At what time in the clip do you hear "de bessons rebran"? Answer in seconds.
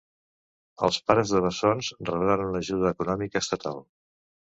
1.35-2.43